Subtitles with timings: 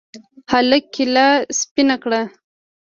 [0.51, 1.27] هلك کېله
[1.59, 2.21] سپينه کړه.